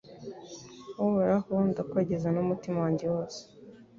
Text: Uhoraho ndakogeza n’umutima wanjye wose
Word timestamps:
Uhoraho 1.03 1.53
ndakogeza 1.69 2.27
n’umutima 2.31 2.77
wanjye 2.83 3.05
wose 3.13 3.39